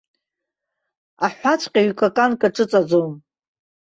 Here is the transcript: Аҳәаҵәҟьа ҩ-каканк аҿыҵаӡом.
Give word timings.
Аҳәаҵәҟьа 1.25 1.81
ҩ-каканк 1.87 2.41
аҿыҵаӡом. 2.47 3.11